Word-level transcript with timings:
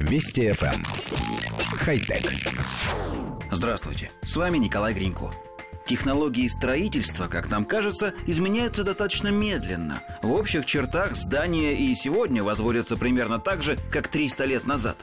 Вести 0.00 0.48
FM. 0.48 0.74
Эм. 0.74 0.84
Хай-тек. 1.78 2.32
Здравствуйте, 3.50 4.10
с 4.22 4.36
вами 4.36 4.58
Николай 4.58 4.94
Гринько. 4.94 5.32
Технологии 5.86 6.46
строительства, 6.46 7.26
как 7.26 7.50
нам 7.50 7.64
кажется, 7.64 8.14
изменяются 8.26 8.84
достаточно 8.84 9.28
медленно. 9.28 10.02
В 10.22 10.32
общих 10.32 10.66
чертах 10.66 11.16
здания 11.16 11.74
и 11.74 11.94
сегодня 11.94 12.44
возводятся 12.44 12.96
примерно 12.96 13.40
так 13.40 13.62
же, 13.62 13.76
как 13.90 14.08
300 14.08 14.44
лет 14.44 14.66
назад. 14.66 14.98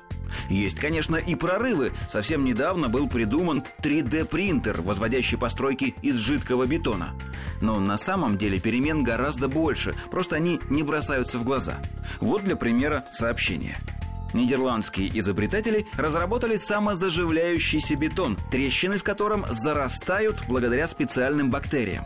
Есть, 0.50 0.80
конечно, 0.80 1.18
и 1.18 1.36
прорывы. 1.36 1.92
Совсем 2.08 2.46
недавно 2.46 2.88
был 2.88 3.10
придуман 3.10 3.64
3D-принтер, 3.84 4.82
возводящий 4.82 5.38
постройки 5.38 5.96
из 6.04 6.16
жидкого 6.18 6.66
бетона. 6.66 7.16
Но 7.62 7.80
на 7.80 7.98
самом 7.98 8.38
деле 8.38 8.60
перемен 8.60 9.04
гораздо 9.04 9.48
больше, 9.50 9.94
просто 10.10 10.38
они 10.38 10.60
не 10.70 10.84
бросаются 10.84 11.38
в 11.38 11.44
глаза. 11.44 11.80
Вот 12.22 12.44
для 12.44 12.56
примера 12.56 13.06
сообщение– 13.12 13.78
Нидерландские 14.34 15.18
изобретатели 15.20 15.88
разработали 15.98 16.58
самозаживляющийся 16.58 17.96
бетон, 17.96 18.38
трещины 18.52 18.98
в 18.98 19.04
котором 19.04 19.46
зарастают 19.50 20.44
благодаря 20.48 20.88
специальным 20.88 21.50
бактериям. 21.52 22.06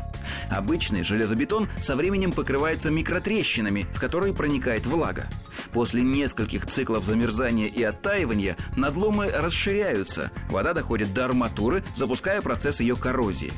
Обычный 0.49 1.03
железобетон 1.03 1.67
со 1.81 1.95
временем 1.95 2.31
покрывается 2.31 2.91
микротрещинами, 2.91 3.87
в 3.93 3.99
которые 3.99 4.33
проникает 4.33 4.85
влага. 4.85 5.27
После 5.73 6.01
нескольких 6.01 6.65
циклов 6.65 7.05
замерзания 7.05 7.67
и 7.67 7.83
оттаивания 7.83 8.57
надломы 8.75 9.29
расширяются, 9.31 10.31
вода 10.49 10.73
доходит 10.73 11.13
до 11.13 11.25
арматуры, 11.25 11.83
запуская 11.95 12.41
процесс 12.41 12.79
ее 12.79 12.95
коррозии. 12.95 13.53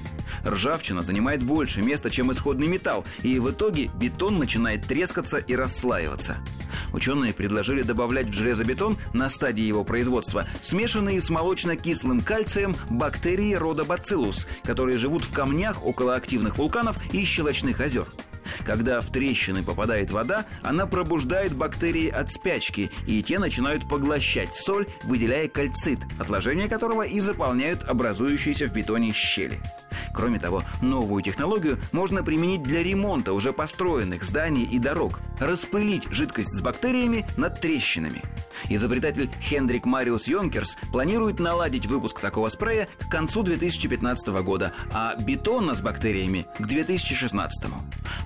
Ржавчина 0.45 1.01
занимает 1.01 1.43
больше 1.43 1.81
места, 1.81 2.09
чем 2.09 2.31
исходный 2.31 2.67
металл, 2.67 3.05
и 3.23 3.39
в 3.39 3.51
итоге 3.51 3.89
бетон 3.95 4.39
начинает 4.39 4.85
трескаться 4.85 5.37
и 5.37 5.55
расслаиваться. 5.55 6.37
Ученые 6.93 7.33
предложили 7.33 7.81
добавлять 7.81 8.27
в 8.27 8.33
железобетон 8.33 8.97
на 9.13 9.29
стадии 9.29 9.63
его 9.63 9.83
производства 9.83 10.47
смешанные 10.61 11.21
с 11.21 11.29
молочно-кислым 11.29 12.21
кальцием 12.21 12.75
бактерии 12.89 13.53
рода 13.53 13.83
бациллус, 13.83 14.47
которые 14.63 14.97
живут 14.97 15.23
в 15.23 15.33
камнях 15.33 15.85
около 15.85 16.15
активных 16.15 16.57
вулканов 16.57 16.97
и 17.13 17.23
щелочных 17.23 17.79
озер. 17.81 18.07
Когда 18.65 19.01
в 19.01 19.09
трещины 19.09 19.63
попадает 19.63 20.11
вода, 20.11 20.45
она 20.63 20.85
пробуждает 20.85 21.53
бактерии 21.53 22.09
от 22.09 22.31
спячки, 22.31 22.91
и 23.07 23.21
те 23.23 23.39
начинают 23.39 23.87
поглощать 23.87 24.53
соль, 24.53 24.85
выделяя 25.03 25.47
кальцит, 25.47 25.99
отложения 26.19 26.67
которого 26.67 27.03
и 27.03 27.19
заполняют 27.19 27.83
образующиеся 27.83 28.67
в 28.67 28.73
бетоне 28.73 29.13
щели. 29.13 29.59
Кроме 30.13 30.39
того, 30.39 30.63
новую 30.81 31.23
технологию 31.23 31.79
можно 31.91 32.23
применить 32.23 32.63
для 32.63 32.83
ремонта 32.83 33.33
уже 33.33 33.53
построенных 33.53 34.23
зданий 34.23 34.63
и 34.63 34.79
дорог, 34.79 35.19
распылить 35.39 36.07
жидкость 36.11 36.55
с 36.55 36.61
бактериями 36.61 37.25
над 37.37 37.59
трещинами. 37.59 38.21
Изобретатель 38.69 39.29
Хендрик 39.41 39.85
Мариус 39.85 40.27
Йонкерс 40.27 40.77
планирует 40.91 41.39
наладить 41.39 41.85
выпуск 41.85 42.19
такого 42.19 42.49
спрея 42.49 42.87
к 42.99 43.09
концу 43.09 43.43
2015 43.43 44.27
года, 44.43 44.73
а 44.91 45.15
бетона 45.15 45.73
с 45.73 45.81
бактериями 45.81 46.45
к 46.59 46.65
2016. 46.67 47.71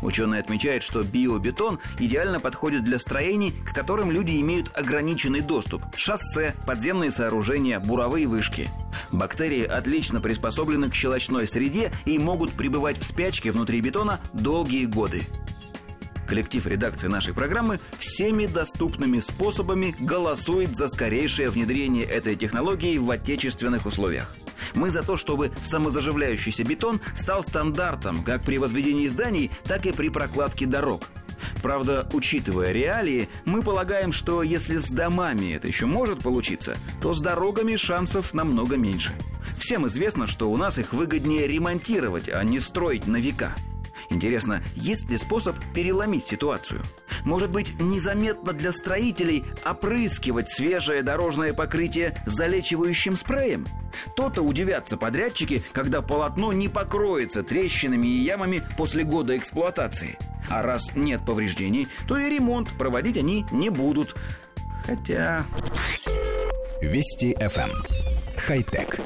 Ученые 0.01 0.41
отмечают, 0.41 0.83
что 0.83 1.03
биобетон 1.03 1.79
идеально 1.99 2.39
подходит 2.39 2.83
для 2.83 2.99
строений, 2.99 3.51
к 3.51 3.73
которым 3.73 4.11
люди 4.11 4.39
имеют 4.41 4.71
ограниченный 4.75 5.41
доступ– 5.41 5.83
шоссе, 5.95 6.55
подземные 6.65 7.11
сооружения, 7.11 7.79
буровые 7.79 8.27
вышки. 8.27 8.69
Бактерии 9.11 9.63
отлично 9.63 10.21
приспособлены 10.21 10.89
к 10.89 10.95
щелочной 10.95 11.47
среде 11.47 11.74
и 12.05 12.19
могут 12.19 12.53
пребывать 12.53 12.97
в 12.97 13.05
спячке 13.05 13.51
внутри 13.51 13.81
бетона 13.81 14.19
долгие 14.33 14.85
годы. 14.85 15.27
Коллектив 16.27 16.65
редакции 16.65 17.07
нашей 17.07 17.33
программы 17.33 17.79
всеми 17.99 18.47
доступными 18.47 19.19
способами 19.19 19.95
голосует 19.99 20.75
за 20.75 20.87
скорейшее 20.87 21.49
внедрение 21.49 22.03
этой 22.03 22.35
технологии 22.35 22.97
в 22.97 23.09
отечественных 23.11 23.85
условиях. 23.85 24.35
Мы 24.73 24.89
за 24.89 25.03
то, 25.03 25.17
чтобы 25.17 25.51
самозаживляющийся 25.61 26.63
бетон 26.63 26.99
стал 27.13 27.43
стандартом 27.43 28.23
как 28.23 28.43
при 28.43 28.57
возведении 28.57 29.07
зданий, 29.07 29.51
так 29.65 29.85
и 29.85 29.91
при 29.91 30.09
прокладке 30.09 30.65
дорог. 30.65 31.09
Правда, 31.61 32.07
учитывая 32.13 32.71
реалии, 32.71 33.29
мы 33.45 33.61
полагаем, 33.61 34.11
что 34.13 34.43
если 34.43 34.77
с 34.77 34.91
домами 34.91 35.53
это 35.53 35.67
еще 35.67 35.85
может 35.85 36.19
получиться, 36.23 36.77
то 37.01 37.13
с 37.13 37.21
дорогами 37.21 37.75
шансов 37.75 38.33
намного 38.33 38.77
меньше. 38.77 39.13
Всем 39.59 39.87
известно, 39.87 40.27
что 40.27 40.51
у 40.51 40.57
нас 40.57 40.77
их 40.77 40.93
выгоднее 40.93 41.47
ремонтировать, 41.47 42.29
а 42.29 42.43
не 42.43 42.59
строить 42.59 43.07
на 43.07 43.17
века– 43.17 43.53
Интересно, 44.09 44.63
есть 44.75 45.09
ли 45.09 45.17
способ 45.17 45.55
переломить 45.73 46.27
ситуацию? 46.27 46.81
Может 47.25 47.49
быть, 47.49 47.77
незаметно 47.79 48.53
для 48.53 48.71
строителей 48.71 49.43
опрыскивать 49.65 50.47
свежее 50.47 51.01
дорожное 51.01 51.53
покрытие 51.53 52.17
залечивающим 52.25 53.17
спреем? 53.17 53.65
То-то 54.15 54.43
удивятся 54.43 54.95
подрядчики, 54.95 55.63
когда 55.73 56.01
полотно 56.01 56.53
не 56.53 56.69
покроется 56.69 57.43
трещинами 57.43 58.07
и 58.07 58.23
ямами 58.23 58.61
после 58.77 59.03
года 59.03 59.35
эксплуатации. 59.35 60.17
А 60.49 60.61
раз 60.61 60.95
нет 60.95 61.25
повреждений, 61.25 61.87
то 62.07 62.17
и 62.17 62.29
ремонт 62.29 62.69
проводить 62.77 63.17
они 63.17 63.45
не 63.51 63.69
будут. 63.69 64.15
Хотя... 64.85 65.45
Вести 66.81 67.33
FM. 67.39 67.71
Эм. 67.71 67.83
Хай-тек. 68.37 68.99